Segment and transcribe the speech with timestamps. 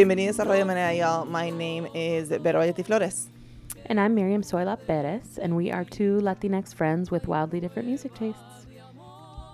[0.00, 1.26] Bienvenidos a Radio Manera, y'all.
[1.26, 3.28] My name is Vero Ayati Flores.
[3.84, 8.14] And I'm Miriam Zoila Perez, and we are two Latinx friends with wildly different music
[8.14, 8.40] tastes.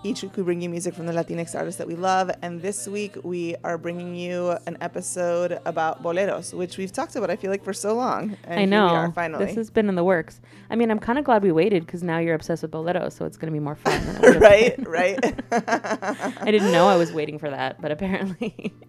[0.05, 2.87] Each week we bring you music from the Latinx artists that we love, and this
[2.87, 7.51] week we are bringing you an episode about boleros, which we've talked about, I feel
[7.51, 8.37] like, for so long.
[8.45, 8.87] And I know.
[8.87, 9.43] Are, finally.
[9.47, 10.39] This has been in the works.
[10.69, 13.25] I mean, I'm kind of glad we waited because now you're obsessed with boleros, so
[13.25, 14.21] it's going to be more fun.
[14.39, 15.19] right, right.
[15.51, 18.73] I didn't know I was waiting for that, but apparently.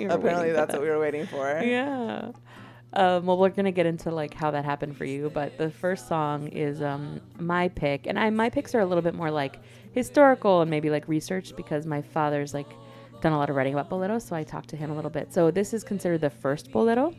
[0.00, 0.80] apparently that's that.
[0.80, 1.60] what we were waiting for.
[1.62, 2.32] Yeah.
[2.96, 6.06] Um, well, we're gonna get into like how that happened for you, but the first
[6.06, 9.58] song is um, my pick, and I my picks are a little bit more like
[9.92, 12.72] historical and maybe like researched because my father's like
[13.20, 15.32] done a lot of writing about boleros, so I talked to him a little bit.
[15.32, 17.12] So this is considered the first bolero,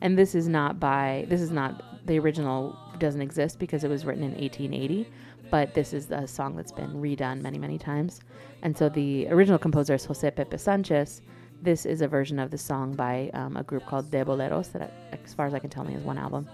[0.00, 4.06] and this is not by this is not the original doesn't exist because it was
[4.06, 5.06] written in 1880,
[5.50, 8.20] but this is a song that's been redone many many times,
[8.62, 11.20] and so the original composer is Jose Pepe Sanchez
[11.62, 14.92] this is a version of the song by um, a group called De Boleros that,
[15.12, 16.48] as far as I can tell, me is one album.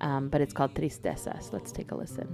[0.00, 1.52] Um, but it's called Tristezas.
[1.52, 2.28] Let's take a listen.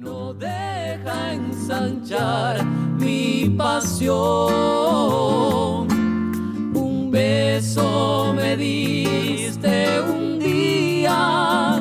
[0.00, 2.64] No deja ensanchar
[2.98, 4.16] mi pasión.
[6.76, 11.80] Un beso me diste un día.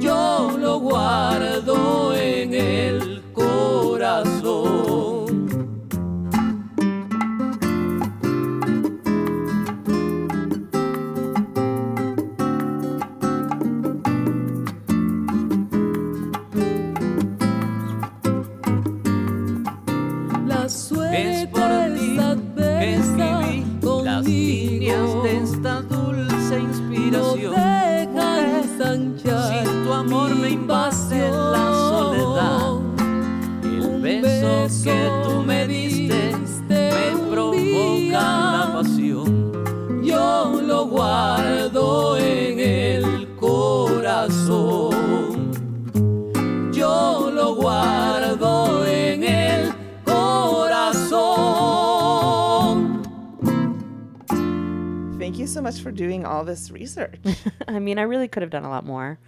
[0.00, 2.95] Yo lo guardo en el
[24.94, 27.52] de esta dulce inspiración.
[28.14, 32.78] No si tu amor me invade en la soledad,
[33.64, 36.30] el beso que tú me diste
[36.68, 39.35] me provoca la pasión.
[55.46, 57.18] So much for doing all this research.
[57.68, 59.18] I mean, I really could have done a lot more.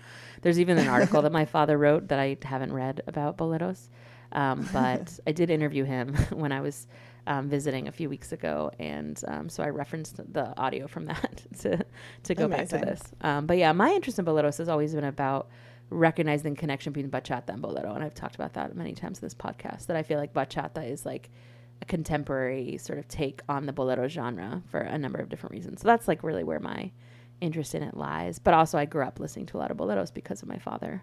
[0.42, 3.88] There's even an article that my father wrote that I haven't read about boleros.
[4.32, 6.86] Um, but I did interview him when I was
[7.26, 11.42] um, visiting a few weeks ago, and um, so I referenced the audio from that
[11.60, 11.84] to
[12.24, 12.80] to go Amazing.
[12.80, 13.02] back to this.
[13.20, 15.48] Um, but yeah, my interest in boleros has always been about
[15.90, 19.26] recognizing the connection between bachata and bolero, and I've talked about that many times in
[19.26, 19.86] this podcast.
[19.86, 21.30] That I feel like bachata is like
[21.80, 25.80] a contemporary sort of take on the bolero genre for a number of different reasons.
[25.80, 26.90] So that's like really where my
[27.40, 28.38] interest in it lies.
[28.38, 31.02] But also, I grew up listening to a lot of boleros because of my father.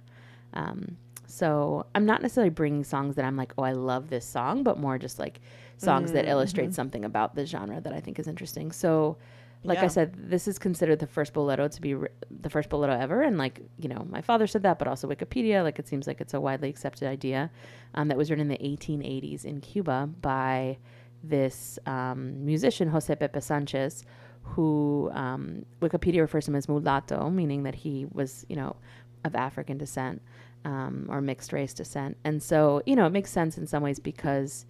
[0.53, 0.97] Um,
[1.27, 4.79] so I'm not necessarily bringing songs that I'm like, oh, I love this song, but
[4.79, 5.41] more just like
[5.77, 6.17] songs mm-hmm.
[6.17, 8.71] that illustrate something about the genre that I think is interesting.
[8.71, 9.17] So
[9.65, 9.85] like yeah.
[9.85, 11.95] I said, this is considered the first bolero to be
[12.29, 15.63] the first bolero ever, and like you know, my father said that, but also Wikipedia.
[15.63, 17.51] Like it seems like it's a widely accepted idea
[17.95, 20.77] um, that was written in the 1880s in Cuba by
[21.23, 24.05] this um, musician Jose Pepe Sanchez,
[24.43, 28.75] who um, Wikipedia refers to him as mulatto, meaning that he was you know
[29.23, 30.21] of African descent
[30.63, 33.99] um, or mixed race descent, and so you know it makes sense in some ways
[33.99, 34.65] because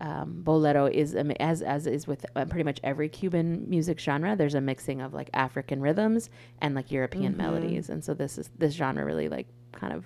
[0.00, 4.34] um, bolero is as as is with uh, pretty much every Cuban music genre.
[4.34, 6.30] There's a mixing of like African rhythms
[6.60, 7.42] and like European mm-hmm.
[7.42, 10.04] melodies, and so this is this genre really like kind of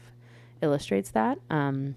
[0.63, 1.39] illustrates that.
[1.49, 1.97] Um,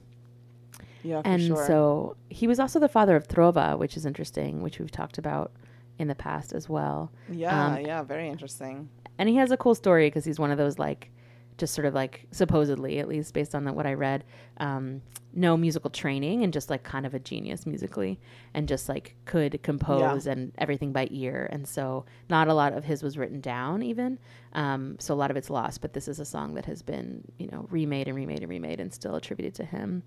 [1.03, 1.65] yeah, and sure.
[1.65, 5.51] so he was also the father of trova, which is interesting, which we've talked about
[5.97, 7.11] in the past as well.
[7.29, 8.89] Yeah, um, yeah, very interesting.
[9.17, 11.09] And he has a cool story because he's one of those like
[11.57, 14.23] just sort of like supposedly, at least based on the, what I read,
[14.57, 15.01] um,
[15.37, 18.19] no musical training and just like kind of a genius musically
[18.55, 20.31] and just like could compose yeah.
[20.31, 21.47] and everything by ear.
[21.51, 24.17] And so not a lot of his was written down even.
[24.53, 27.23] Um, so a lot of it's lost, but this is a song that has been,
[27.37, 30.01] you know, remade and remade and remade and still attributed to him,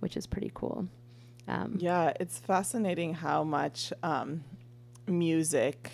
[0.00, 0.88] which is pretty cool.
[1.46, 4.44] Um, yeah, it's fascinating how much um,
[5.06, 5.90] music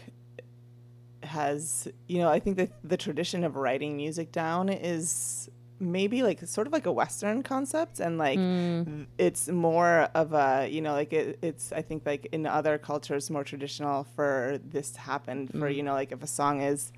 [1.23, 6.41] has you know i think that the tradition of writing music down is maybe like
[6.47, 9.07] sort of like a western concept and like mm.
[9.19, 13.31] it's more of a you know like it, it's i think like in other cultures
[13.31, 15.75] more traditional for this to happen for mm.
[15.75, 16.93] you know like if a song is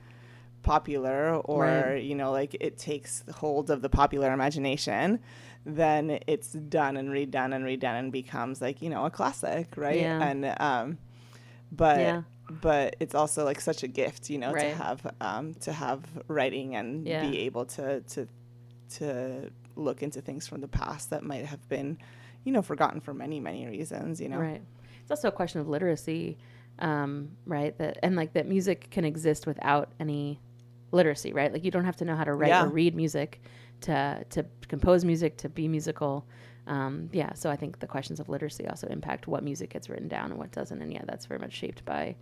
[0.63, 2.03] popular or right.
[2.03, 5.19] you know like it takes hold of the popular imagination
[5.65, 10.01] then it's done and redone and redone and becomes like you know a classic right
[10.01, 10.23] yeah.
[10.23, 10.99] and um
[11.73, 14.71] but yeah but it's also like such a gift, you know, right.
[14.71, 17.29] to have um, to have writing and yeah.
[17.29, 18.27] be able to to
[18.91, 21.99] to look into things from the past that might have been,
[22.45, 24.21] you know, forgotten for many many reasons.
[24.21, 24.63] You know, right.
[25.03, 26.37] It's also a question of literacy.
[26.81, 27.77] um, right?
[27.79, 30.41] That and like that music can exist without any
[30.93, 31.53] literacy, right?
[31.53, 32.65] Like you don't have to know how to write Yeah.
[32.65, 33.41] or read music
[33.83, 36.27] to to compose music to be musical.
[36.67, 40.07] Um, yeah, so I think the questions of literacy also impact what music gets written
[40.09, 42.15] down and what doesn't, and yeah, that's very much shaped by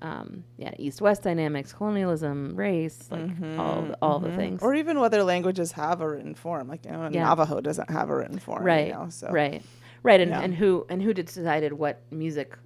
[0.00, 4.58] um, yeah east-west dynamics, colonialism, race, like all the, all the things.
[4.60, 4.66] Mm-hmm.
[4.66, 6.68] Or even whether languages have a written form.
[6.68, 7.24] Like, you know, Yeah.
[7.24, 8.62] Navajo doesn't have a written form.
[8.64, 9.28] right You know, so.
[9.30, 9.62] right
[10.04, 10.40] right and, Yeah.
[10.40, 12.56] and who and who decided what music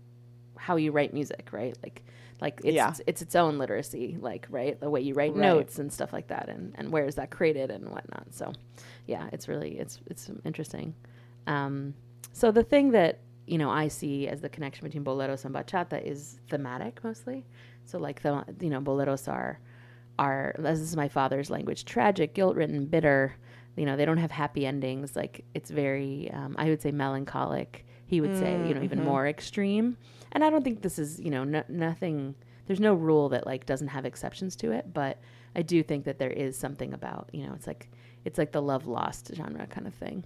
[0.57, 2.03] how you write music right like
[2.41, 2.91] like it's, Yeah.
[2.91, 5.41] it's it's its own literacy like right the way you write Right.
[5.41, 8.53] notes and stuff like that and and where is that created and whatnot so
[9.07, 10.95] yeah it's really it's it's interesting
[11.47, 11.95] um
[12.33, 16.03] so the thing that you know i see as the connection between boleros and bachata
[16.03, 17.45] is thematic mostly.
[17.85, 19.61] So like the you know boleros are
[20.19, 23.37] are this is my father's language tragic guilt ridden bitter.
[23.77, 25.17] You know they don't have happy endings.
[25.17, 27.85] Like it's very um, i would say melancholic.
[28.07, 29.97] He would say you know even more extreme.
[30.33, 32.35] And i don't think this is you know no, nothing
[32.67, 34.93] there's no rule that like doesn't have exceptions to it.
[34.93, 35.19] But
[35.57, 37.91] i do think that there is something about you know it's like
[38.25, 40.25] it's like the love lost genre kind of thing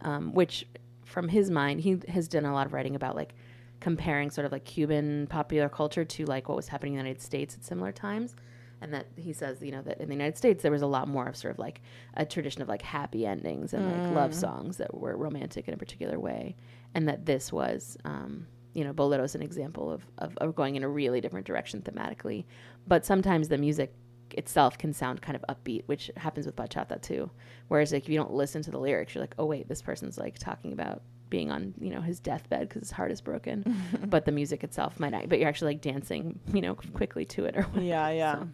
[0.00, 0.66] um, which
[1.12, 3.34] from his mind he has done a lot of writing about like
[3.80, 7.22] comparing sort of like cuban popular culture to like what was happening in the united
[7.22, 8.34] states at similar times.
[8.80, 11.06] And that he says you know that in the united states there was a lot
[11.06, 11.82] more of sort of like
[12.14, 15.76] a tradition of like happy endings and like love songs that were romantic in a
[15.76, 16.56] particular way.
[16.94, 20.82] And that this was um, you know Bolero's an example of, of, of going in
[20.82, 22.44] a really different direction thematically.
[22.88, 23.94] But sometimes the music
[24.34, 27.30] itself can sound kind of upbeat which happens with bachata too
[27.68, 30.18] whereas like if you don't listen to the lyrics you're like oh wait this person's
[30.18, 33.64] like talking about being on you know his deathbed because his heart is broken
[34.06, 37.44] but the music itself might not but you're actually like dancing you know quickly to
[37.44, 37.84] it or whatever.
[37.84, 38.34] Yeah, yeah.
[38.34, 38.48] So,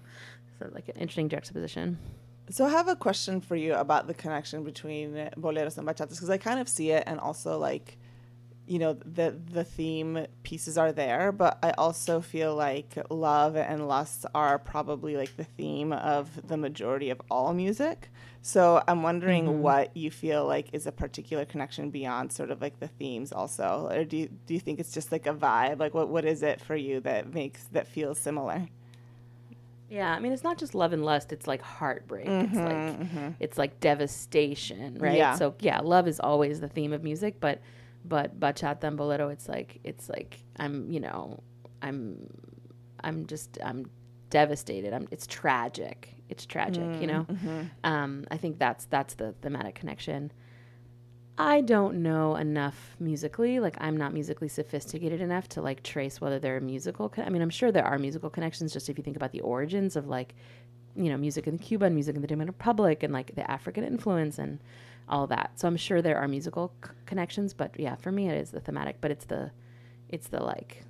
[0.61, 1.99] so like an interesting juxtaposition.
[2.51, 6.31] So I have a question for you about the connection between boleros and bachatas because
[6.31, 7.99] I kind of see it, and also like,
[8.69, 13.89] you know, the the theme pieces are there, but I also feel like love and
[13.89, 18.11] lust are probably like the theme of the majority of all music.
[18.43, 19.61] So I'm wondering mm-hmm.
[19.61, 23.89] what you feel like is a particular connection beyond sort of like the themes also,
[23.91, 25.81] or do you, do you think it's just like a vibe?
[25.81, 28.69] Like what what is it for you that makes that feels similar?
[29.89, 32.27] Yeah, I mean it's not just love and lust; it's like heartbreak.
[32.27, 33.29] it's mm-hmm, like mm-hmm.
[33.41, 35.17] it's like devastation, right?
[35.17, 35.37] Yeah.
[35.37, 37.61] So yeah, love is always the theme of music, but
[38.09, 41.43] but bachata and bolero, it's like it's like I'm you know
[41.83, 42.27] I'm
[43.05, 43.91] I'm just I'm
[44.31, 44.93] devastated.
[44.93, 46.15] I'm it's tragic.
[46.29, 47.27] It's tragic, you know.
[47.85, 50.33] Um, I think that's that's the thematic connection.
[51.41, 53.61] I don't know enough musically.
[53.61, 57.09] Like I'm not musically sophisticated enough to like trace whether there are musical.
[57.09, 58.73] Con- I mean, I'm sure there are musical connections.
[58.73, 60.35] Just if you think about the origins of like,
[60.97, 63.85] you know, music in Cuba and music in the Dominican Republic and like the African
[63.85, 64.59] influence and
[65.09, 65.59] all that.
[65.59, 67.55] So I'm sure there are musical c- connections.
[67.55, 69.01] But yeah, for me it is the thematic.
[69.01, 69.51] But it's the,
[70.09, 70.85] it's the like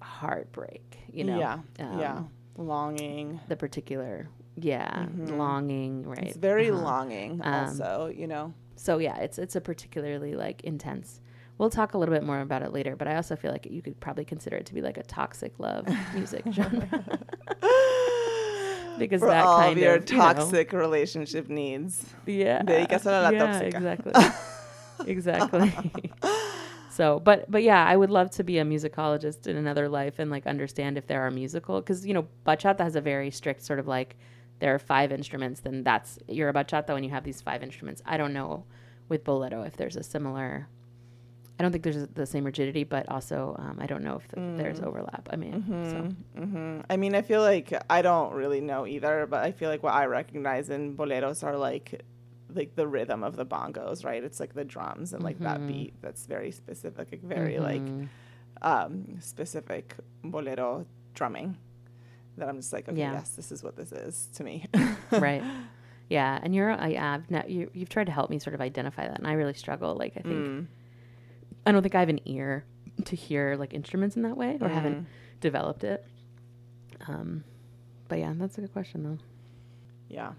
[0.00, 0.98] heartbreak.
[1.12, 1.38] You know.
[1.38, 2.22] yeah, Um, yeah,
[2.56, 3.40] longing.
[3.48, 4.28] The particular.
[4.56, 6.24] Yeah, longing, right?
[6.24, 6.82] It's very Uh-huh.
[6.82, 8.52] longing, Um, also, you know.
[8.76, 11.20] so yeah, it's it's a particularly like intense.
[11.58, 13.80] We'll talk a little bit more about it later, but I also feel like you
[13.82, 16.88] could probably consider it to be like a toxic love music genre.
[18.98, 20.24] because For that all kind of your of you know,
[20.72, 22.04] relationship needs.
[22.26, 22.62] yeah,
[23.06, 23.74] a la yeah, tóxica.
[23.74, 24.12] exactly,
[25.06, 26.10] exactly.
[26.90, 30.30] so, but but yeah, I would love to be a musicologist in another life and
[30.30, 33.78] like understand if there are musical because you know bachata has a very strict sort
[33.78, 34.16] of like
[34.60, 38.02] there are five instruments, then that's you're a bachata when you have these five instruments.
[38.06, 38.64] I don't know
[39.08, 40.68] with bolero if there's a similar.
[41.62, 44.58] I don't think there's the same rigidity, but also um, I don't know if th-
[44.58, 45.28] there's overlap.
[45.32, 45.62] I mean,
[46.34, 46.40] so.
[46.42, 49.84] hmm I mean, I feel like I don't really know either, but I feel like
[49.84, 52.02] what I recognize in boleros are like
[52.52, 54.24] like the rhythm of the bongos, right?
[54.24, 57.80] It's like the drums and like that beat that's very specific, like very like
[58.62, 61.56] um, specific bolero drumming.
[62.38, 63.12] That I'm just like, okay, Yeah.
[63.12, 64.66] yes, this is what this is to me.
[65.12, 65.42] right
[66.10, 69.06] yeah and you're i have no, you, you've tried to help me sort of identify
[69.06, 70.66] that and i really struggle like i think Mm.
[71.66, 72.64] I don't think i have an ear
[73.04, 75.06] to hear like instruments in that way or haven't
[75.40, 76.04] developed it
[77.08, 77.42] um
[78.08, 79.18] but yeah that's a good question though
[80.08, 80.32] yeah.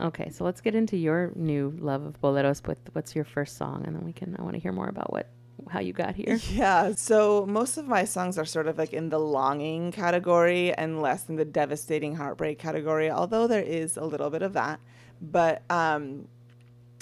[0.00, 3.84] okay so let's get into your new love of boleros with what's your first song
[3.86, 5.28] and then we can i want to hear more about what
[5.68, 9.08] how you got here Yeah, so most of my songs are sort of like in
[9.08, 14.30] the longing category and less in the devastating heartbreak category, although there is a little
[14.30, 14.80] bit of that.
[15.20, 16.28] But um,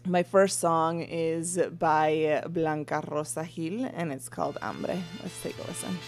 [0.09, 4.99] my first song is by Blanca Rosa Gil and it's called Hambre.
[5.23, 5.99] Let's take a listen.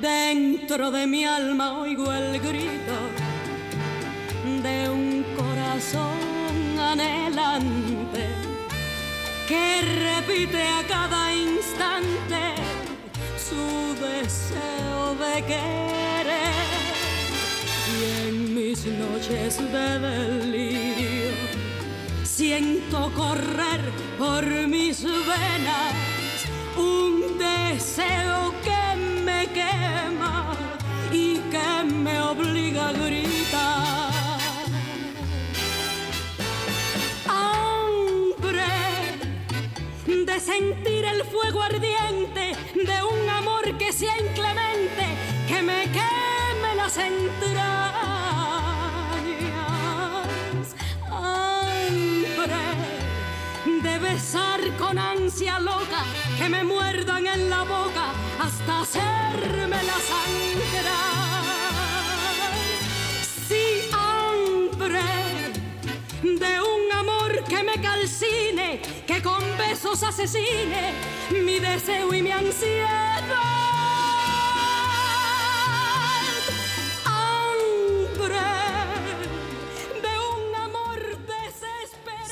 [0.00, 2.98] Dentro de mi alma oigo el grito
[4.62, 8.28] de un corazón anhelante
[9.48, 12.54] que repite a cada instante
[13.38, 16.03] su deseo de querer.
[18.86, 21.32] Noches de delirio
[22.22, 23.80] siento correr
[24.18, 25.94] por mis venas
[26.76, 30.52] un deseo que me quema
[31.10, 34.12] y que me obliga a gritar.
[37.26, 38.66] Hambre
[40.26, 45.06] de sentir el fuego ardiente de un amor que sea inclemente,
[45.48, 47.94] que me queme las entrañas.
[54.04, 56.02] Besar con ansia loca,
[56.38, 58.06] que me muerdan en la boca
[58.38, 61.54] hasta hacerme la sangrar.
[63.48, 65.06] Sí, hambre
[66.22, 70.92] de un amor que me calcine, que con besos asesine
[71.30, 73.73] mi deseo y mi ansiedad.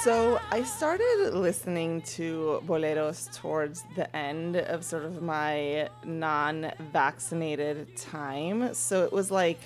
[0.03, 8.75] So I started listening to boleros towards the end of sort of my non-vaccinated time.
[8.75, 9.61] So it was like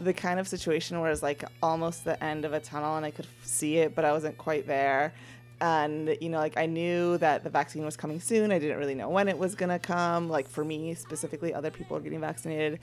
[0.00, 3.12] the kind of situation where it's like almost the end of a tunnel and I
[3.12, 5.14] could see it, but I wasn't quite there.
[5.60, 8.50] And you know, like I knew that the vaccine was coming soon.
[8.50, 10.28] I didn't really know when it was gonna come.
[10.28, 12.80] Like for me specifically, other people are getting vaccinated,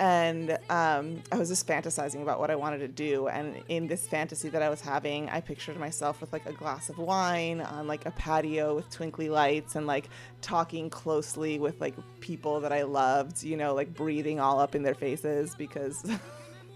[0.00, 3.28] and um, I was just fantasizing about what I wanted to do.
[3.28, 6.88] And in this fantasy that I was having, I pictured myself with like a glass
[6.88, 10.08] of wine on like a patio with twinkly lights and like
[10.40, 14.82] talking closely with like people that I loved, you know, like breathing all up in
[14.82, 16.04] their faces because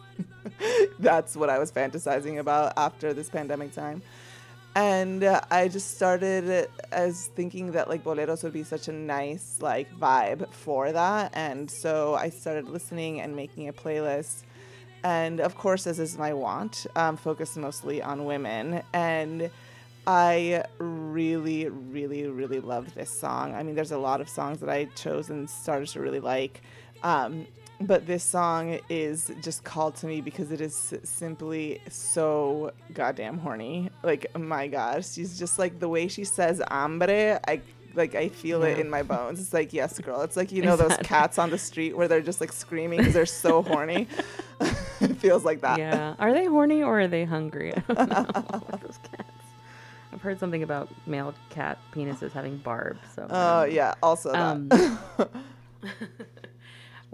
[1.00, 4.00] that's what I was fantasizing about after this pandemic time.
[4.78, 9.58] And uh, I just started as thinking that like boleros would be such a nice
[9.60, 11.32] like vibe for that.
[11.34, 14.44] And so I started listening and making a playlist.
[15.02, 18.84] And of course, as is my want, um, focused mostly on women.
[18.92, 19.50] And
[20.06, 23.56] I really, really, really loved this song.
[23.56, 26.62] I mean, there's a lot of songs that I chose and started to really like.
[27.02, 27.46] Um,
[27.80, 33.90] but this song is just called to me because it is simply so goddamn horny.
[34.02, 37.40] Like, my god, she's just like the way she says hambre.
[37.46, 37.60] I
[37.94, 39.40] like I feel it in my bones.
[39.40, 40.22] It's like yes, girl.
[40.22, 42.98] It's like you know Is those cats on the street where they're just like screaming
[42.98, 44.08] because they're so horny.
[45.00, 45.78] it feels like that.
[45.78, 46.14] Yeah.
[46.18, 47.72] Are they horny or are they hungry?
[47.88, 48.78] I don't know.
[48.82, 49.30] those cats.
[50.12, 53.00] I've heard something about male cat penises having barbs.
[53.14, 53.26] So.
[53.30, 53.94] Oh yeah.
[54.02, 55.30] Also that.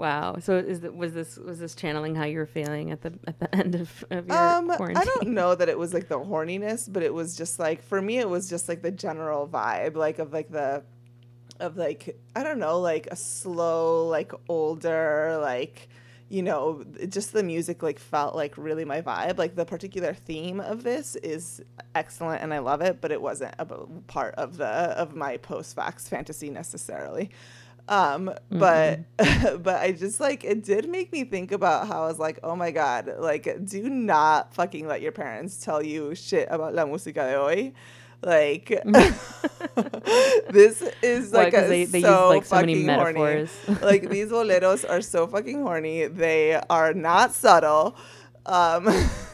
[0.05, 0.37] Wow.
[0.39, 3.39] So is the, was this was this channeling how you were feeling at the at
[3.39, 4.99] the end of, of your Um, quarantine?
[4.99, 8.03] I don't know that it was like the horniness, but it was just like for
[8.03, 10.83] me, it was just like the general vibe, like of like the,
[11.59, 15.89] of like I don't know, like a slow, like older, like
[16.29, 19.39] you know, just the music like felt like really my vibe.
[19.39, 21.63] Like the particular theme of this is
[21.95, 23.65] excellent and I love it, but it wasn't a
[24.07, 27.31] part of the of my post vax fantasy necessarily.
[27.89, 29.01] Um, but
[29.63, 32.57] but I just like it did make me think about how I was like, oh
[32.57, 37.31] my god, like do not fucking let your parents tell you shit about la música
[37.31, 37.73] de hoy.
[38.23, 38.69] Like
[40.51, 43.21] this is like a, they- they use, like, so many fucking horny.
[43.83, 46.07] like these boleros are so fucking horny.
[46.07, 47.97] They are not subtle.
[48.47, 48.89] Um,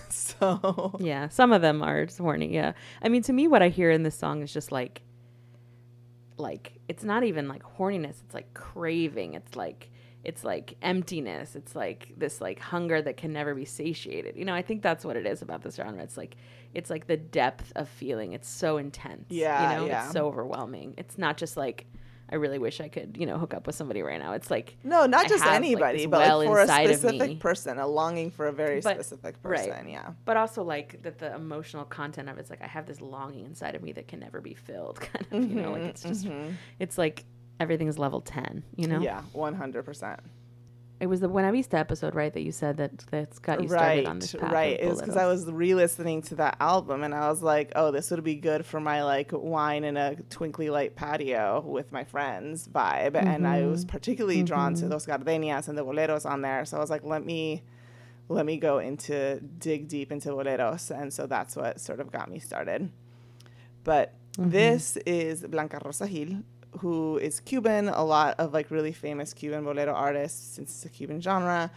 [0.08, 2.52] so Yeah, some of them are horny.
[2.52, 5.02] Yeah, I mean, to me, what I hear in this song is just like,
[6.40, 8.20] like it's not even like horniness.
[8.24, 9.34] It's like craving.
[9.34, 9.90] It's like
[10.24, 11.56] it's like emptiness.
[11.56, 14.36] It's like this like hunger that can never be satiated.
[14.36, 16.02] You know, I think that's what it is about this genre.
[16.02, 16.36] It's like
[16.74, 18.32] it's like the depth of feeling.
[18.32, 19.26] It's so intense.
[19.28, 20.04] Yeah, you know, yeah.
[20.04, 20.94] it's so overwhelming.
[20.98, 21.86] It's not just like.
[22.32, 24.32] I really wish I could, you know, hook up with somebody right now.
[24.34, 26.82] It's like no, not I just have, anybody, this but well like for a inside
[26.82, 26.94] of me.
[26.96, 29.68] specific person, a longing for a very But- specific right.
[29.68, 29.88] person.
[29.88, 30.10] Yeah.
[30.24, 33.74] but also like that the emotional content of it's like I have this longing inside
[33.74, 35.00] of me that can never be filled.
[35.12, 36.52] Kind of, you know, like it's just mm-hmm, mm-hmm.
[36.78, 37.24] it's like
[37.58, 38.62] everything's level ten.
[38.76, 40.20] You know, Yeah, one hundred percent.
[41.00, 42.30] It was the Buena Vista episode, right?
[42.32, 44.52] That you said that that's got you started Right, on this path.
[44.52, 44.78] right.
[44.78, 48.10] It was because I was re-listening to that album, and I was like, "Oh, this
[48.10, 52.68] would be good for my like wine in a twinkly light patio with my friends
[52.68, 53.90] vibe." And I was Mm-hmm.
[53.96, 57.24] particularly drawn to Dos Gardenias and the boleros on there, so I was like, "Let
[57.24, 57.62] me,
[58.28, 62.30] let me go into dig deep into boleros," and so that's what sort of got
[62.30, 62.90] me started.
[63.84, 64.50] But Mm-hmm.
[64.50, 66.42] this is Blanca Rosa Gil,
[66.78, 67.88] who is Cuban.
[67.88, 71.70] A lot of like really famous Cuban bolero artists, since it's a Cuban genre.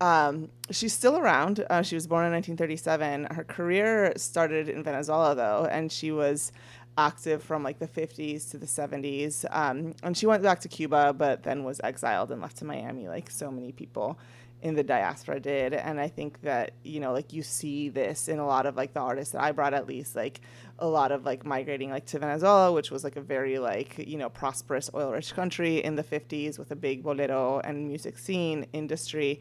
[0.00, 1.64] Um, she's still around.
[1.68, 3.34] Uh, she was born in 1937.
[3.34, 6.52] Her career started in Venezuela though, and she was
[6.96, 9.44] active from like the 50s to the 70s.
[9.50, 13.08] Um, and she went back to Cuba, but then was exiled and left to Miami,
[13.08, 14.18] like so many people
[14.60, 15.72] in the diaspora did.
[15.72, 18.92] And I think that, you know, like you see this in a lot of like
[18.92, 20.40] the artists that I brought, at least, like
[20.78, 24.18] a lot of like migrating like to Venezuela, which was like a very like, you
[24.18, 28.66] know, prosperous oil rich country in the 50s with a big bolero and music scene
[28.72, 29.40] industry.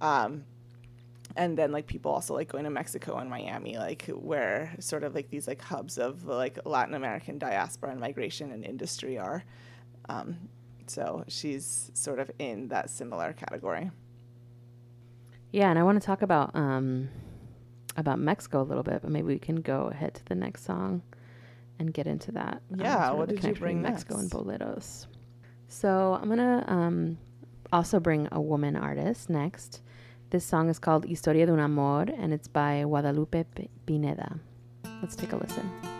[0.00, 0.44] Um,
[1.34, 5.14] and then like people also like going to Mexico and Miami, like where sort of
[5.14, 9.42] like these like hubs of like Latin American diaspora and migration and industry are.
[10.08, 10.50] Um,
[10.86, 13.90] so she's sort of in that similar category.
[15.52, 17.08] Yeah, and I want to talk about um,
[17.96, 21.02] about Mexico a little bit, but maybe we can go ahead to the next song
[21.78, 22.62] and get into that.
[22.72, 24.34] um, Yeah, of what did you bring Mexico and next?
[24.34, 25.06] boleros.
[25.68, 27.18] So I'm gonna um,
[27.72, 29.82] also bring a woman artist next.
[30.30, 33.44] This song is called Historia de un Amor, and it's by Guadalupe
[33.84, 34.38] Pineda.
[35.02, 35.91] Let's take a listen.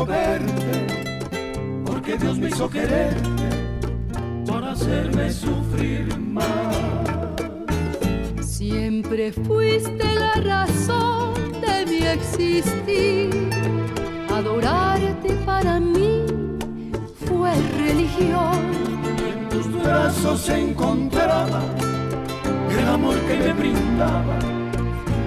[0.00, 0.86] Verte,
[1.84, 3.48] porque Dios me hizo quererte
[4.46, 6.76] para hacerme sufrir más.
[8.40, 13.50] Siempre fuiste la razón de mi existir.
[14.30, 16.24] Adorarte para mí
[17.26, 18.58] fue religión.
[19.30, 21.62] En tus brazos encontraba
[22.70, 24.38] el amor que me brindaba,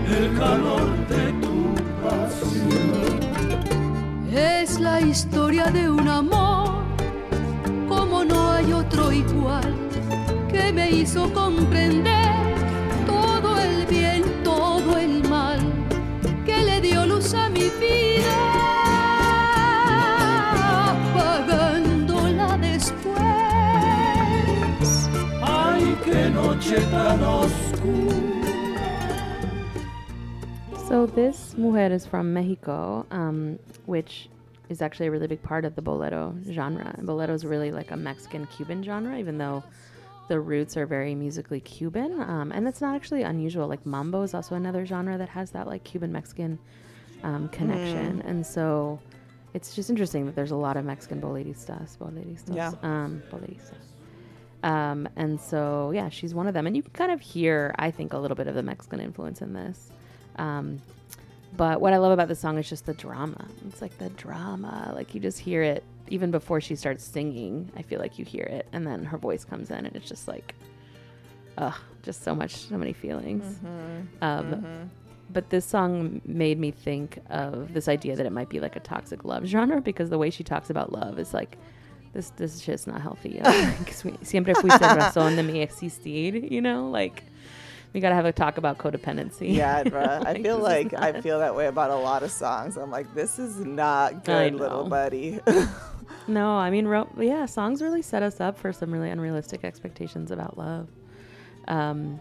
[0.10, 1.05] el calor
[5.16, 6.84] historia de un amor
[7.88, 9.74] como no hay otro igual
[10.52, 12.36] que me hizo comprender
[13.06, 15.62] todo el bien, todo el mal
[16.46, 18.36] que le dio luz a mi vida,
[20.92, 23.16] apagándola después.
[25.42, 28.16] Ay, qué noche tan oscura.
[30.90, 34.28] So this mujer is from Mexico, um, which
[34.70, 36.94] is actually a really big part of the bolero genre.
[36.98, 39.64] And bolero is really like a Mexican Cuban genre, even though
[40.28, 42.20] the roots are very musically Cuban.
[42.22, 43.68] Um, and that's not actually unusual.
[43.68, 46.58] Like mambo is also another genre that has that like Cuban Mexican
[47.24, 48.22] um, connection.
[48.22, 49.00] And so
[49.54, 52.72] it's just interesting that there's a lot of Mexican boleristas, boleristas, Yeah.
[52.82, 53.74] um, boleristas.
[54.64, 56.66] Um, and so, yeah, she's one of them.
[56.66, 59.42] And you can kind of hear, I think, a little bit of the Mexican influence
[59.42, 59.92] in this.
[60.38, 60.82] Um,
[61.58, 63.46] but what I love about the song is just the drama.
[63.68, 64.92] It's like the drama.
[64.96, 67.72] Like you just hear it even before she starts singing.
[67.76, 68.68] I feel like you hear it.
[68.74, 70.56] And then her voice comes in, and it's just like,
[71.58, 73.60] ugh, just so much, so many feelings.
[74.22, 74.90] Um,
[75.34, 78.80] But this song made me think of this idea that it might be like a
[78.80, 81.58] toxic love genre because the way she talks about love is like,
[82.14, 83.42] this this shit's not healthy.
[83.44, 83.92] Like,
[84.22, 86.90] Siempre fuiste razón de mi existir, you know?
[86.90, 87.24] Like,
[87.96, 89.56] we gotta have a talk about codependency.
[89.56, 90.26] Yeah, bruh.
[90.26, 92.76] I feel like I feel that way about a lot of songs.
[92.76, 95.40] I'm like, this is not good, little buddy.
[96.28, 100.32] No, I mean, ro- yeah, songs really set us up for some really unrealistic expectations
[100.32, 100.88] about love.
[101.68, 102.20] Um,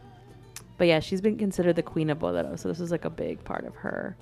[0.77, 3.43] but yeah, she's been considered the queen of bolero, so this is like a big
[3.45, 4.15] part of her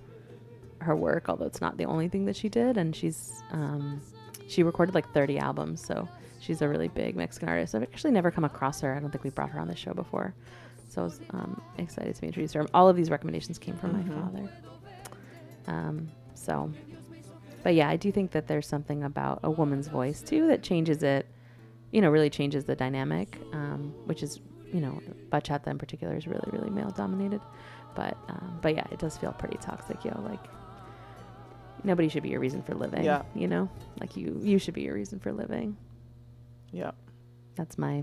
[0.81, 1.29] her work.
[1.29, 4.01] Although it's not the only thing that she did, and she's um,
[4.47, 6.09] she recorded like 30 albums, so
[6.41, 7.75] she's a really big Mexican artist.
[7.75, 8.95] I've actually never come across her.
[8.95, 10.33] I don't think we brought her on the show before,
[10.93, 12.67] so I was um, excited to be introduced to her.
[12.75, 14.51] All of these recommendations came from my father.
[15.67, 16.71] Um, so
[17.63, 21.03] but yeah, I do think that there's something about a woman's voice too that changes
[21.03, 21.27] it,
[21.93, 24.41] you know, really changes the dynamic, um, which is,
[24.73, 25.01] you know,
[25.31, 27.41] bachata in particular is really, really male dominated.
[27.95, 30.21] But, um, but yeah, it does feel pretty toxic, yo.
[30.23, 30.45] Like
[31.85, 33.05] nobody should be your reason for living.
[33.05, 33.23] Yeah.
[33.35, 35.77] You know, like you, you should be your reason for living.
[36.73, 36.93] yeah.
[37.55, 38.03] That's my,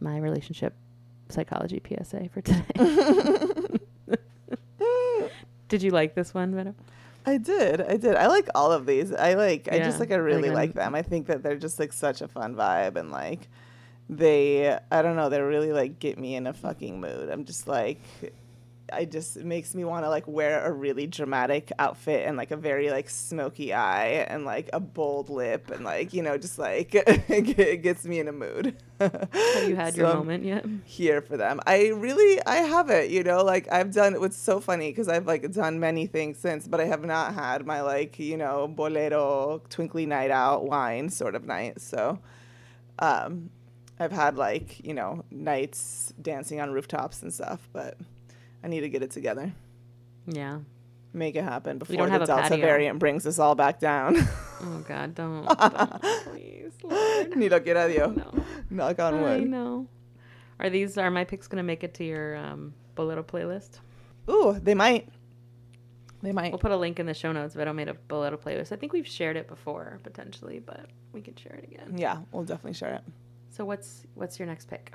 [0.00, 0.74] my relationship
[1.34, 3.78] psychology PSA for today.
[5.68, 6.74] Did you like this one, Vero?
[7.26, 7.80] I did.
[7.80, 8.16] I did.
[8.16, 9.12] I like all of these.
[9.12, 10.94] I like I just like I really think like them.
[10.94, 13.48] I think that they're just like such a fun vibe and like
[14.08, 17.30] they I don't know, they really like get me in a fucking mood.
[17.30, 18.00] I'm just like
[18.92, 22.50] I just it makes me want to like wear a really dramatic outfit and like
[22.50, 26.58] a very like smoky eye and like a bold lip and like you know just
[26.58, 28.76] like it gets me in a mood.
[29.00, 30.66] Have you had So your I'm moment yet?
[30.84, 31.60] Here for them.
[31.66, 35.26] I really I have it, you know, like I've done what's so funny because I've
[35.26, 39.62] like done many things since, but I have not had my like, you know, bolero
[39.70, 41.80] twinkly night out wine sort of night.
[41.80, 42.18] So
[42.98, 43.50] um
[43.98, 47.96] I've had like, you know, nights dancing on rooftops and stuff, but
[48.64, 49.52] I need to get it together.
[50.26, 50.60] Yeah.
[51.12, 52.56] Make it happen before the Delta patio.
[52.56, 54.16] variant brings us all back down.
[54.66, 57.36] Oh God, don't, don't please, Lord.
[57.36, 58.16] Ni lo quiera Dios.
[58.16, 58.32] No.
[58.70, 59.40] Knock on wood.
[59.42, 59.88] I know.
[60.58, 63.80] Are these are my picks gonna make it to your um, bolero playlist?
[64.30, 65.08] Ooh, they might.
[66.22, 66.50] They might.
[66.52, 67.54] We'll put a link in the show notes.
[67.54, 68.72] Vero made a bolero playlist.
[68.72, 71.98] I think we've shared it before potentially, but we can share it again.
[71.98, 73.02] Yeah, we'll definitely share it.
[73.50, 74.94] So what's what's your next pick?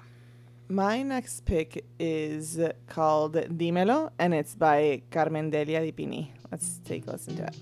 [0.72, 6.28] My next pick is called Dímelo, and it's by Carmen Delia Di Pini.
[6.52, 7.58] Let's take a listen to it.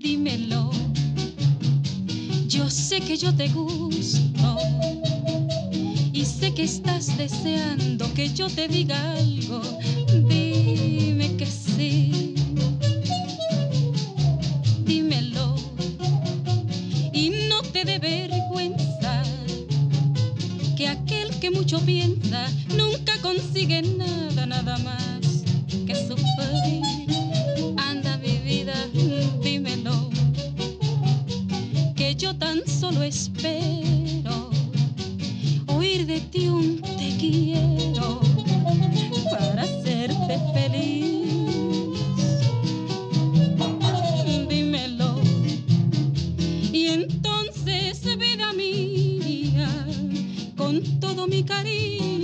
[0.00, 0.72] dímelo.
[2.48, 4.58] Yo sé que yo te gusto
[6.12, 9.62] y sé que estás deseando que yo te diga algo.
[14.84, 15.54] Dímelo
[17.12, 19.22] y no te dé vergüenza
[20.76, 25.44] que aquel que mucho piensa nunca consigue nada, nada más
[25.86, 26.82] que sufrir.
[27.76, 28.74] Anda mi vida,
[29.40, 30.10] dímelo,
[31.94, 34.50] que yo tan solo espero
[35.68, 38.20] oír de ti un te quiero
[39.30, 41.17] para hacerte feliz.
[51.28, 52.17] Mi cariño,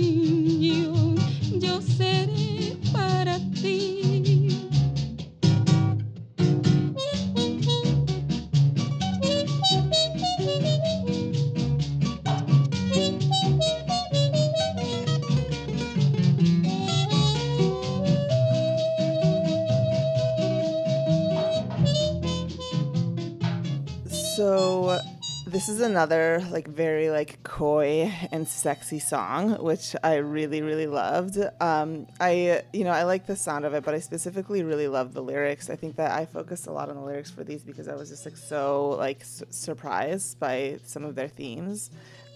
[25.75, 31.37] is another like very like coy and sexy song, which I really really loved.
[31.59, 35.13] Um, I you know I like the sound of it, but I specifically really love
[35.13, 35.69] the lyrics.
[35.69, 38.09] I think that I focused a lot on the lyrics for these because I was
[38.09, 41.91] just like so like surprised by some of their themes,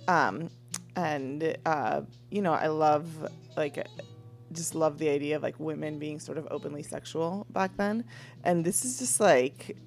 [0.07, 0.49] um,
[0.97, 3.07] and uh, you know I love
[3.55, 3.87] like
[4.51, 8.03] just love the idea of like women being sort of openly sexual back then,
[8.43, 9.77] and this is just like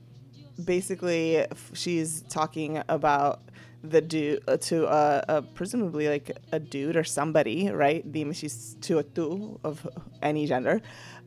[0.64, 3.42] basically she's talking about
[3.82, 8.10] the dude uh, to uh, uh, presumably like a dude or somebody, right?
[8.10, 9.86] Dime she's to a tu of
[10.22, 10.80] any gender.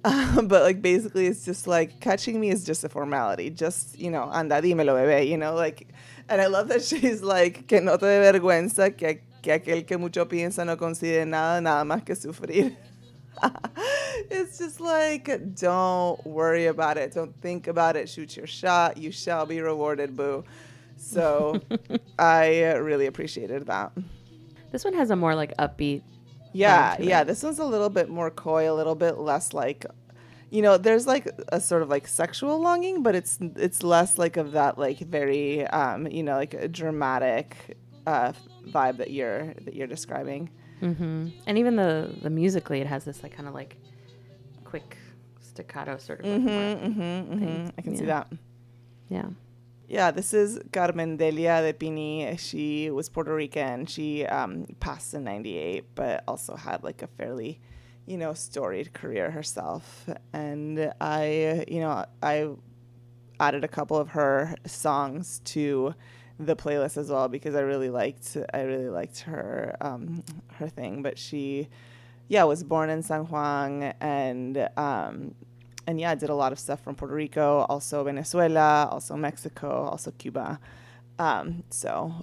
[0.04, 3.50] Um, but like basically it's just like catching me is just a formality.
[3.50, 5.88] Just, you know, anda, dímelo, bebé, you know, like
[6.30, 9.98] and I love that she's like que no te dé vergüenza que, que aquel que
[9.98, 12.76] mucho piensa no considere nada, nada más que sufrir.
[14.30, 17.14] it's just like don't worry about it.
[17.14, 18.10] Don't think about it.
[18.10, 18.98] Shoot your shot.
[18.98, 20.44] You shall be rewarded boo.
[20.98, 21.62] So
[22.20, 23.92] i uh, really appreciated that.
[24.72, 26.04] This one has a more like upbeat.
[26.54, 27.26] yeah yeah it.
[27.26, 29.86] this one's a little bit more coy a little bit less like
[30.50, 34.38] you know there's like a sort of like sexual longing but it's it's less like
[34.38, 38.32] of that like very um you know like a dramatic uh
[38.68, 43.24] vibe that you're that you're describing hmm And even the the musically, it has this
[43.24, 43.78] like kind of like
[44.64, 44.98] quick
[45.42, 46.26] staccato sort of.
[46.26, 47.68] mm-hmm, mm-hmm, mm-hmm.
[47.78, 48.28] i can see that
[49.10, 49.30] Yeah.
[49.88, 52.38] Yeah, this is Carmen Delia de Pini.
[52.40, 53.86] She was Puerto Rican.
[53.86, 57.62] She um, passed in 98, but also had like a fairly,
[58.08, 60.10] you know, storied career herself.
[60.34, 62.50] And I, you know, I
[63.40, 65.94] added a couple of her songs to
[66.40, 70.24] the playlist as well because I really liked I really liked her um,
[70.56, 71.02] her thing.
[71.02, 71.70] But she,
[72.28, 75.36] yeah, was born in San Juan and um,
[75.88, 80.12] and yeah, did a lot of stuff from Puerto Rico, also Venezuela, also Mexico, also
[80.12, 80.60] Cuba.
[81.20, 82.14] Um, so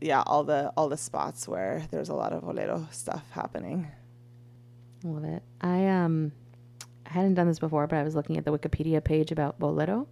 [0.00, 3.88] yeah, all the all the spots where there's a lot of bolero stuff happening.
[5.04, 5.42] Love it.
[5.60, 6.32] I um
[7.06, 10.08] I hadn't done this before, but I was looking at the Wikipedia page about bolero,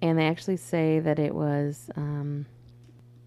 [0.00, 2.46] and they actually say that it was um,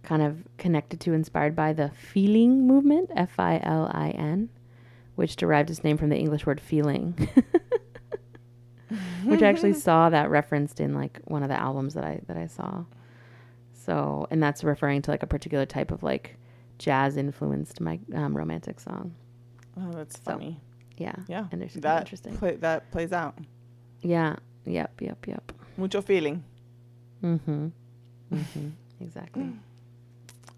[0.06, 4.50] kind of connected to, inspired by the feeling movement, F I L I N,
[5.16, 7.16] which derived its name from the English word feeling.
[9.24, 12.38] which I actually saw that referenced in like one of the albums that I that
[12.38, 12.84] I saw.
[13.74, 16.38] So, and that's referring to like a particular type of like
[16.78, 19.14] jazz influenced my um, romantic song.
[19.78, 20.60] Oh, that's So, funny.
[20.98, 21.16] Yeah.
[21.28, 22.38] Yeah, And there's that interesting.
[22.38, 23.38] play, that plays out.
[24.02, 24.38] Yeah.
[24.66, 25.02] Yep.
[25.02, 25.28] Yep.
[25.28, 25.52] Yep.
[25.78, 26.44] Mucho feeling.
[27.24, 27.68] Mm-hmm.
[28.34, 28.70] Mm-hmm.
[29.02, 29.50] exactly.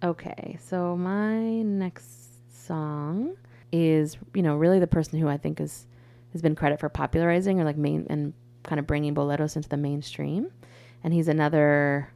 [0.03, 3.35] Okay, so my next song
[3.71, 5.87] is, you know, really the person who I think is
[6.33, 8.33] has been credit for popularizing or like main and
[8.63, 10.51] kind of bringing boleros into the mainstream,
[11.03, 12.13] and he's another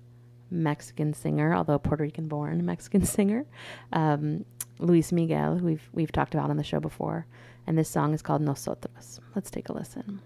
[0.52, 3.46] Mexican singer, although Puerto Rican born Mexican singer,
[3.94, 4.46] um,
[4.78, 7.26] Luis Miguel, who we've we've talked about on the show before,
[7.66, 9.20] and this song is called Nosotros.
[9.34, 10.22] Let's take a listen.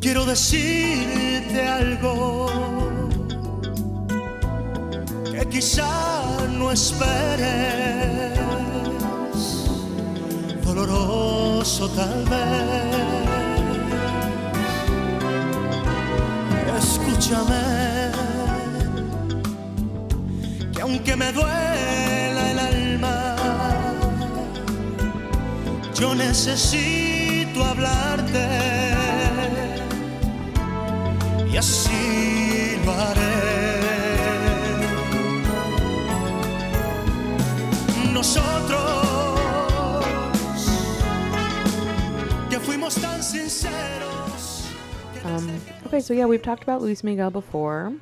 [0.00, 2.46] Quiero decirte algo
[5.30, 5.88] que quizá
[6.58, 8.38] no esperes.
[10.62, 12.92] Doloroso tal vez.
[16.82, 18.12] Escúchame.
[20.74, 22.41] Que aunque me duela
[26.02, 28.48] yo necesito hablarte
[31.48, 33.30] y así lo haré.
[38.12, 38.80] Nosotros
[42.50, 44.66] que fuimos tan sinceros.
[45.24, 45.48] Um,
[45.86, 47.92] okay, so yeah, we've talked about Luis Miguel before.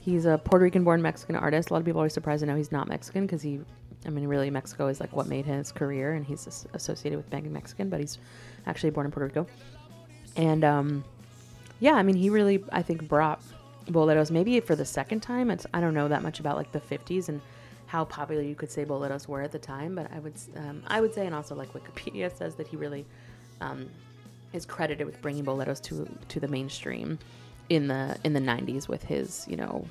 [0.00, 1.68] He's a Puerto Rican born Mexican artist.
[1.68, 3.60] A lot of people are always surprised to know he's not Mexican because he,
[4.06, 7.52] I mean, really, Mexico is like what made his career and he's associated with being
[7.52, 8.18] Mexican, but he's
[8.66, 9.46] actually born in Puerto Rico.
[10.36, 11.04] And um,
[11.80, 13.42] yeah, I mean, he really, I think, brought
[13.86, 15.50] boleros maybe for the second time.
[15.50, 17.40] It's, I don't know that much about like the 50s and
[17.86, 21.00] how popular you could say boleros were at the time, but I would, um, I
[21.00, 23.04] would say, and also like Wikipedia says that he really
[23.60, 23.88] um,
[24.52, 27.18] is credited with bringing boleros to to the mainstream
[27.68, 29.86] in the in the 90s with his you know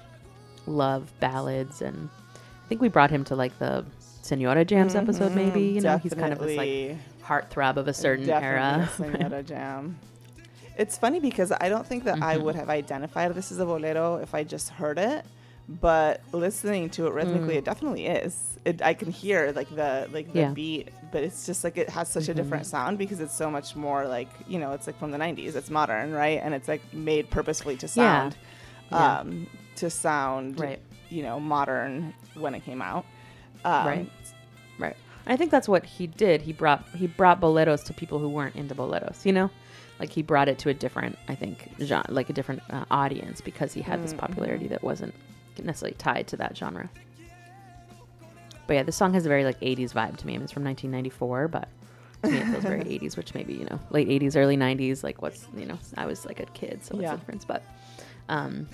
[0.65, 3.85] love ballads and I think we brought him to like the
[4.27, 8.25] Senora Jams episode maybe you know he's kind of this like heartthrob of a certain
[8.25, 9.99] Definitely era Senora Jam.
[10.77, 12.23] It's funny because I don't think that Mm-hmm.
[12.23, 15.25] I would have identified this as a bolero if I just heard it,
[15.67, 18.57] but listening to it rhythmically, it definitely is.
[18.63, 20.43] It, I can hear like the like the Mm.
[20.49, 20.51] Yeah.
[20.53, 22.69] beat, but it's just like it has such a different Mm-hmm.
[22.77, 25.55] sound because it's so much more like you know it's like from the '90s.
[25.55, 26.39] It's modern, right?
[26.43, 28.35] And it's like made purposefully to sound,
[28.91, 29.19] Yeah.
[29.19, 30.79] um, to sound, Right.
[31.09, 33.05] You know, modern when it came out.
[33.65, 34.09] Um, right
[34.79, 38.29] right I think that's what he did he brought he brought boleros to people who
[38.29, 39.49] weren't into boleros you know
[39.99, 43.41] like he brought it to a different I think genre like a different uh, audience
[43.41, 45.13] because he had this popularity that wasn't
[45.61, 46.89] necessarily tied to that genre
[48.67, 50.33] but yeah, this song has a very like 80s vibe to me.
[50.33, 51.69] I mean, it's from 1994, but
[52.23, 55.03] to me it feels very 80s, which maybe you know late 80s, early 90s.
[55.05, 57.11] Like what's you know I was like a kid, so what's Yeah.
[57.13, 57.45] the difference?
[57.45, 57.63] But
[58.27, 58.67] um,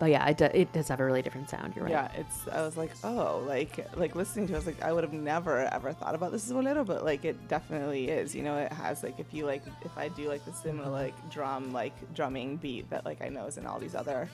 [0.00, 1.76] but yeah, it, do, it does have a really different sound.
[1.76, 1.92] You're right.
[1.92, 2.48] Yeah, it's.
[2.48, 4.54] I was like, oh, like like listening to.
[4.54, 7.04] it, I was like, I would have never ever thought about this as bolero, but
[7.04, 8.34] like it definitely is.
[8.34, 11.14] You know, it has like if you like if I do like the similar like
[11.30, 14.28] drum like drumming beat that like I know is in all these other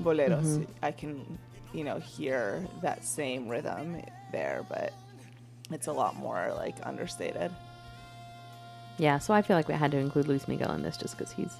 [0.00, 0.72] boleros, Mm-hmm.
[0.82, 1.38] I can
[1.74, 4.94] you know hear that same rhythm there, but
[5.70, 7.52] it's a lot more like understated.
[8.96, 11.32] Yeah, so I feel like we had to include Luis Miguel in this just because
[11.34, 11.54] he's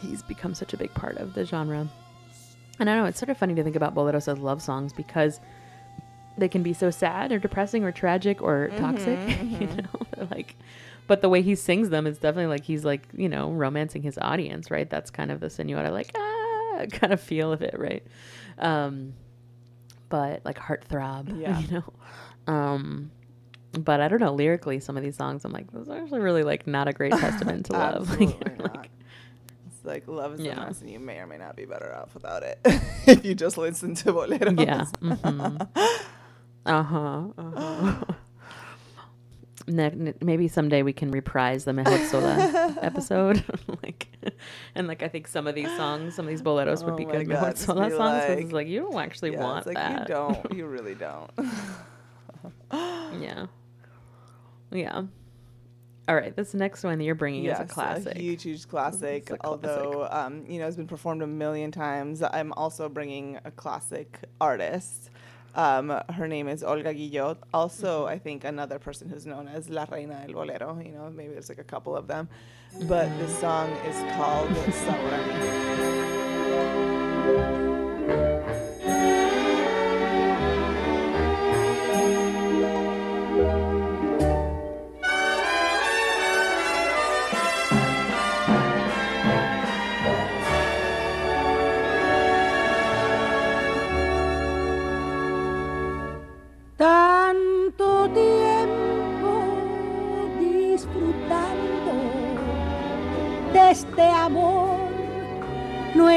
[0.00, 1.88] he's become such a big part of the genre.
[2.78, 4.92] And I don't know it's sort of funny to think about boleros as love songs
[4.92, 5.40] because
[6.38, 10.56] they can be so sad or depressing or tragic or toxic, you know, like.
[11.08, 14.18] But the way he sings them is definitely like he's like you know romancing his
[14.20, 14.90] audience, right?
[14.90, 18.04] That's kind of the senora like ah kind of feel of it, right?
[18.58, 19.14] Um,
[20.08, 21.58] but like heartthrob, Yeah.
[21.60, 22.52] you know.
[22.52, 23.10] Um,
[23.72, 26.42] but I don't know lyrically, some of these songs I'm like, those are actually really
[26.42, 28.10] like not a great testament to love.
[28.10, 28.86] Like, Absolutely like, not.
[29.86, 30.62] Like love is Yeah.
[30.62, 32.58] a mess, and you may or may not be better off without it
[33.06, 34.58] if you just listen to boleros.
[34.64, 34.84] yeah.
[35.00, 35.68] mhm.
[36.66, 37.22] Uh huh.
[37.38, 38.04] Uh-huh.
[39.68, 43.44] ne- ne- maybe someday we can reprise the Mejor Sola episode,
[43.82, 44.08] like,
[44.74, 47.04] and like I think some of these songs, some of these boleros would Oh be
[47.04, 48.00] good God, Mejor Sola songs.
[48.28, 50.08] like- it's like you don't actually Yeah, want it's like that.
[50.08, 50.52] you don't.
[50.52, 51.30] You really don't.
[53.20, 53.46] yeah,
[54.72, 55.02] yeah.
[56.08, 58.16] All right, this next one that you're bringing Yes, is a classic.
[58.16, 59.28] huge, huge classic.
[59.30, 59.44] A.
[59.44, 62.22] Although, um, you know, it's been performed a million times.
[62.22, 65.10] I'm also bringing a classic artist.
[65.56, 67.38] Um, her name is Olga Guillot.
[67.52, 68.12] Also, Mm-hmm.
[68.14, 70.78] I think another person who's known as La Reina del Bolero.
[70.84, 72.28] You know, maybe there's like a couple of them.
[72.82, 75.16] But this song is called Sabor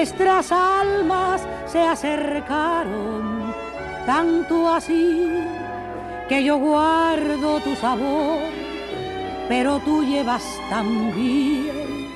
[0.10, 3.54] nuestras almas se acercaron,
[4.08, 5.30] tanto así
[6.28, 8.40] que yo guardo tu sabor,
[9.48, 12.10] pero tú llevas también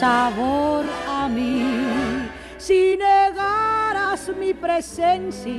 [0.00, 2.28] sabor a mí.
[2.58, 5.52] Si negaras mi presencia,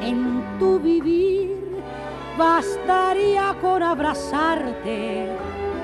[0.00, 1.82] en tu vivir
[2.38, 5.28] bastaría con abrazarte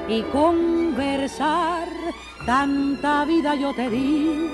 [0.09, 1.92] y conversar.
[2.47, 4.51] Tanta vida yo te di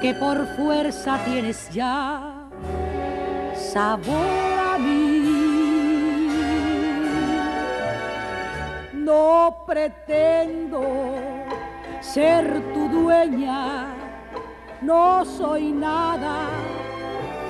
[0.00, 2.48] que por fuerza tienes ya
[3.54, 6.28] sabor a mí.
[8.94, 10.82] No pretendo
[12.00, 13.86] ser tu dueña,
[14.82, 16.48] no soy nada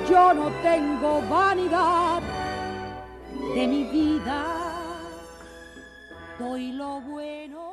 [0.09, 2.23] yo no tengo vanidad
[3.55, 4.45] de mi vida.
[6.39, 7.68] Doy lo bueno.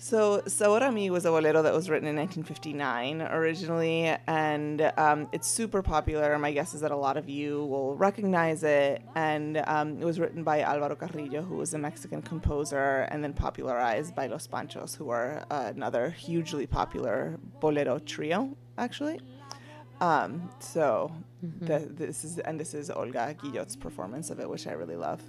[0.00, 5.82] So, mí was a bolero that was written in 1959 originally, and um, it's super
[5.82, 6.38] popular.
[6.38, 9.02] My guess is that a lot of you will recognize it.
[9.16, 13.32] And um, it was written by Alvaro Carrillo, who was a Mexican composer, and then
[13.32, 19.20] popularized by Los Panchos, who are uh, another hugely popular bolero trio, actually.
[20.00, 21.10] Um, so,
[21.42, 25.20] the, this is and this is Olga Guillot's performance of it, which I really love.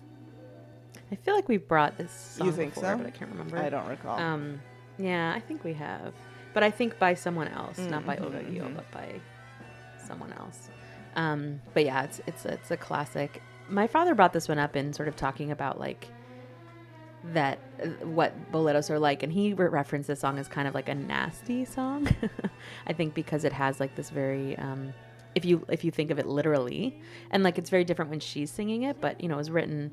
[1.11, 2.97] I feel like we've brought this song You think before, so?
[2.97, 3.57] but I can't remember.
[3.57, 4.19] I don't recall.
[4.19, 4.61] Um,
[4.97, 6.13] yeah, I think we have,
[6.53, 8.75] but I think by someone else, not by Mhm, Guillot, mhm.
[8.75, 9.19] but by
[10.05, 10.69] someone else.
[11.15, 13.41] Um, but yeah, it's it's it's a classic.
[13.69, 16.07] My father brought this one up in sort of talking about like
[17.33, 20.73] that uh, what boleros are like, and he re- referenced this song as kind of
[20.73, 22.07] like a nasty song.
[22.87, 24.57] I think because it has like this very.
[24.57, 24.93] Um,
[25.35, 28.49] if you if you think of it literally, and like it's very different when she's
[28.51, 29.91] singing it, but you know, it was written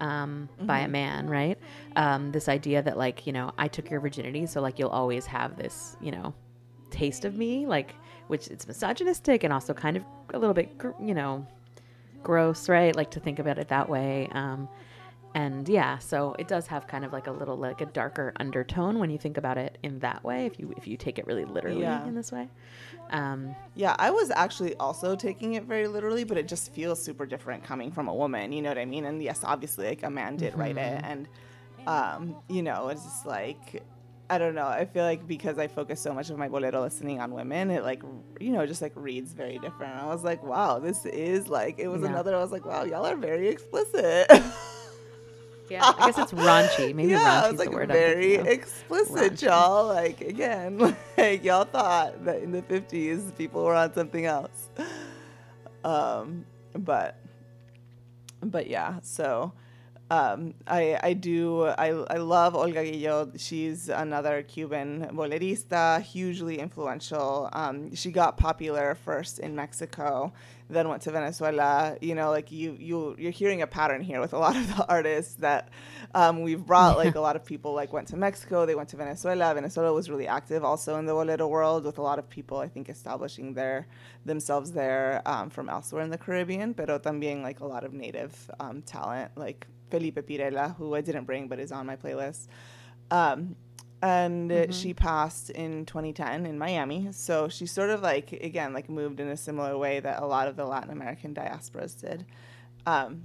[0.00, 1.58] um, by a man, right?
[1.96, 5.26] Um, this idea that like you know I took your virginity, so like you'll always
[5.26, 6.34] have this you know
[6.90, 7.94] taste of me, like
[8.28, 11.46] which it's misogynistic and also kind of a little bit gr- you know
[12.22, 12.94] gross, right?
[12.94, 14.28] Like to think about it that way.
[14.32, 14.68] Um,
[15.34, 18.98] and yeah, so it does have kind of like a little like a darker undertone
[18.98, 20.46] when you think about it in that way.
[20.46, 22.04] If you if you take it really literally Yeah.
[22.06, 22.48] in this way.
[23.10, 27.26] Um, Yeah, I was actually also taking it very literally, but it just feels super
[27.26, 28.52] different coming from a woman.
[28.52, 29.04] You know what I mean?
[29.04, 31.28] And yes, obviously, like a man did write it, and
[31.86, 33.82] um, you know, it's just like
[34.28, 34.66] I don't know.
[34.66, 37.82] I feel like because I focus so much of my bolero listening on women, it
[37.82, 38.02] like
[38.40, 39.94] you know just like reads very different.
[39.96, 42.08] I was like, wow, this is like it was Yeah.
[42.08, 42.36] another.
[42.36, 44.26] I was like, wow, y'all are very explicit.
[45.70, 46.94] yeah, I guess it's raunchy.
[46.94, 47.88] Maybe yeah, raunchy it's like the word.
[47.88, 49.42] Very explicit, Raunchy.
[49.42, 49.86] y'all.
[49.86, 50.78] Like again,
[51.18, 54.68] like y'all thought that in the fifties people were on something else.
[55.84, 57.16] Um, but
[58.42, 59.52] but yeah, so
[60.10, 63.40] um, I I do I I love Olga Guillot.
[63.40, 67.48] She's another Cuban bolerista, hugely influential.
[67.52, 70.32] Um, she got popular first in Mexico,
[70.70, 71.96] then went to Venezuela.
[72.00, 74.86] You know, like you you you're hearing a pattern here with a lot of the
[74.88, 75.68] artists that
[76.14, 76.96] um, we've brought.
[76.96, 79.54] Like a lot of people like went to Mexico, they went to Venezuela.
[79.54, 82.68] Venezuela was really active also in the bolero world with a lot of people I
[82.68, 83.86] think establishing their
[84.24, 88.32] themselves there um, from elsewhere in the Caribbean, pero también like a lot of native
[88.60, 92.46] um, talent like Felipe Pirela, who I didn't bring but is on my playlist.
[93.10, 93.56] Um,
[94.02, 97.08] and uh she passed in 2010 in Miami.
[97.12, 100.48] So she sort of like again like moved in a similar way that a lot
[100.48, 102.24] of the Latin American diasporas did.
[102.86, 103.24] Um,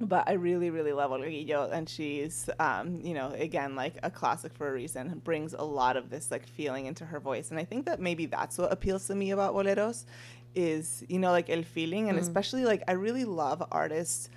[0.00, 4.10] but I really, really love Olga Guillot, and she's, um, you know, again, like a
[4.10, 5.20] classic for a reason.
[5.24, 8.26] Brings a lot of this like feeling into her voice, and I think that maybe
[8.26, 10.04] that's what appeals to me about boleros,
[10.54, 14.28] is you know like el feeling, and especially like I really love artists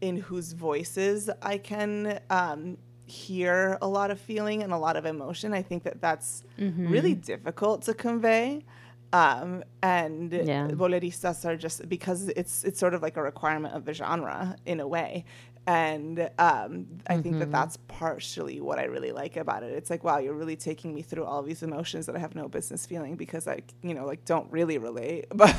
[0.00, 5.04] in whose voices I can um, hear a lot of feeling and a lot of
[5.06, 5.52] emotion.
[5.52, 8.64] I think that that's really difficult to convey.
[9.12, 10.66] Um, and Yeah.
[10.68, 14.80] boleristas are just because it's it's sort of like a requirement of the genre in
[14.80, 15.24] a way.
[15.66, 19.72] And um, I think that that's partially what I really like about it.
[19.72, 22.48] It's like, wow, you're really taking me through all these emotions that I have no
[22.48, 25.54] business feeling because I, you know, like don't really relate, but,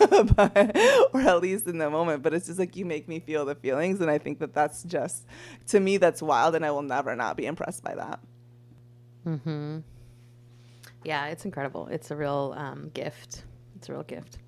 [0.36, 0.76] but
[1.12, 2.22] or at least in the moment.
[2.22, 4.82] But it's just like you make me feel the feelings, and I think that that's
[4.82, 5.26] just
[5.68, 8.20] to me that's wild, and I will never not be impressed by that.
[9.24, 9.78] Hmm
[11.04, 11.88] Yeah, it's incredible.
[11.88, 13.44] It's a real um, gift.
[13.76, 14.38] It's a real gift.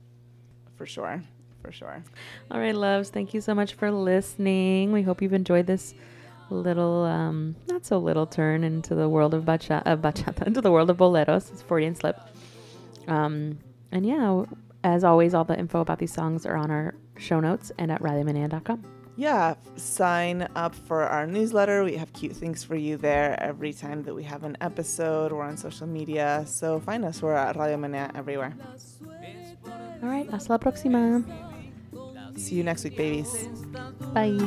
[0.77, 1.23] For sure,
[1.61, 2.03] for sure.
[2.51, 3.11] All right, loves.
[3.11, 4.93] Thank you so much for listening.
[4.93, 5.95] We hope you've enjoyed this
[6.51, 10.71] little, um, not so little turn into the world of bachata, uh, bachata into the
[10.71, 11.51] world of boleros.
[11.53, 12.21] It's forty Freudian slip.
[13.09, 13.59] Um,
[13.91, 14.45] and yeah,
[14.85, 18.01] as always, all the info about these songs are on our show notes and at
[18.01, 18.85] rileymanan.com.
[19.17, 21.85] Yeah, sign up for our newsletter.
[21.85, 25.33] We have cute things for you there every time that we have an episode.
[25.33, 27.21] We're on social media, so find us.
[27.23, 28.55] We're at Radio Mania everywhere.
[30.03, 31.23] All right, hasta la próxima.
[32.37, 33.49] See you next week, babies.
[34.15, 34.39] Bye.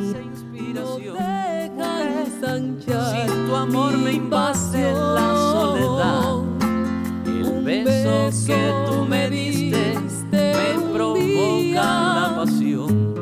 [10.95, 13.13] provocan la pasión,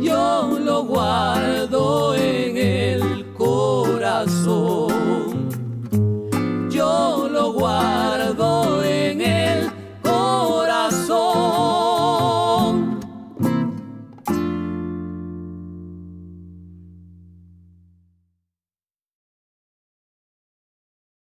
[0.00, 2.99] yo lo guardo en el